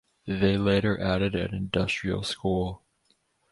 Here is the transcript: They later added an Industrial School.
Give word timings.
They 0.25 0.57
later 0.57 0.99
added 0.99 1.35
an 1.35 1.53
Industrial 1.53 2.23
School. 2.23 2.81